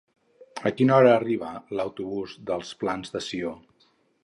A 0.69 0.71
quina 0.79 0.95
hora 1.01 1.11
arriba 1.17 1.51
l'autobús 1.79 2.35
dels 2.49 2.73
Plans 2.85 3.17
de 3.17 3.25
Sió? 3.29 3.55